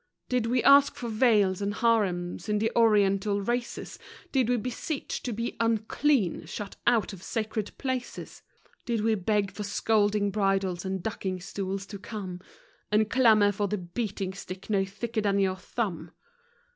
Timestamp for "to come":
11.85-12.41